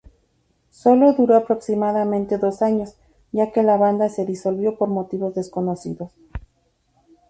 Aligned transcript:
Sólo 0.71 1.13
duró 1.13 1.35
aproximadamente 1.35 2.39
dos 2.39 2.63
años 2.63 2.95
ya 3.31 3.51
que 3.51 3.61
la 3.61 3.77
banda 3.77 4.09
se 4.09 4.25
disolvió 4.25 4.75
por 4.75 4.89
motivos 4.89 5.35
desconocidos. 5.35 6.09